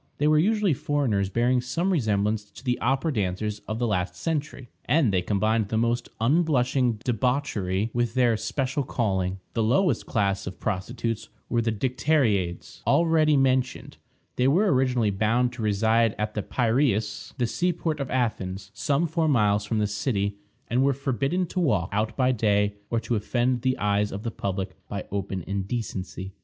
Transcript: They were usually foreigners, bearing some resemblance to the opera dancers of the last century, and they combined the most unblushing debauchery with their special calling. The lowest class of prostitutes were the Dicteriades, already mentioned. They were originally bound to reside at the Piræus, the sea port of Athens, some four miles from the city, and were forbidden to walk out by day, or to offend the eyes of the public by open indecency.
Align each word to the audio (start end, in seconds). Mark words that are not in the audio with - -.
They 0.17 0.27
were 0.27 0.39
usually 0.39 0.73
foreigners, 0.73 1.29
bearing 1.29 1.61
some 1.61 1.93
resemblance 1.93 2.45
to 2.49 2.63
the 2.63 2.79
opera 2.79 3.13
dancers 3.13 3.59
of 3.67 3.77
the 3.77 3.85
last 3.85 4.15
century, 4.15 4.67
and 4.85 5.13
they 5.13 5.21
combined 5.21 5.67
the 5.69 5.77
most 5.77 6.09
unblushing 6.19 6.93
debauchery 7.05 7.91
with 7.93 8.15
their 8.15 8.35
special 8.35 8.81
calling. 8.81 9.41
The 9.53 9.61
lowest 9.61 10.07
class 10.07 10.47
of 10.47 10.59
prostitutes 10.59 11.29
were 11.49 11.61
the 11.61 11.71
Dicteriades, 11.71 12.81
already 12.87 13.37
mentioned. 13.37 13.97
They 14.37 14.47
were 14.47 14.73
originally 14.73 15.11
bound 15.11 15.53
to 15.53 15.61
reside 15.61 16.15
at 16.17 16.33
the 16.33 16.41
Piræus, 16.41 17.33
the 17.37 17.45
sea 17.45 17.71
port 17.71 17.99
of 17.99 18.09
Athens, 18.09 18.71
some 18.73 19.05
four 19.05 19.27
miles 19.27 19.65
from 19.65 19.77
the 19.77 19.85
city, 19.85 20.35
and 20.67 20.81
were 20.81 20.93
forbidden 20.93 21.45
to 21.45 21.59
walk 21.59 21.89
out 21.91 22.17
by 22.17 22.31
day, 22.31 22.73
or 22.89 22.99
to 23.01 23.13
offend 23.13 23.61
the 23.61 23.77
eyes 23.77 24.11
of 24.11 24.23
the 24.23 24.31
public 24.31 24.75
by 24.87 25.05
open 25.11 25.43
indecency. 25.45 26.33